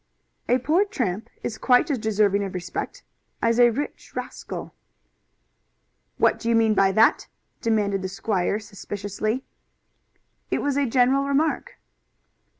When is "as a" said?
3.39-3.69